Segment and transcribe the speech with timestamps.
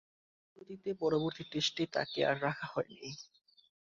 [0.47, 3.09] ফলশ্রুতিতে, পরবর্তী টেস্টে তাকে আর রাখা হয়নি।